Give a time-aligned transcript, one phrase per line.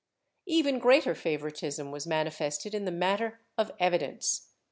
[0.47, 4.47] Even greater favoritism was manifested in the matter of evi dence.